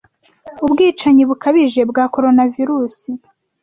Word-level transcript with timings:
ubwicanyi 0.65 1.23
bukabije 1.29 1.81
bwa 1.89 2.03
corona 2.13 2.43
virusi. 2.53 3.09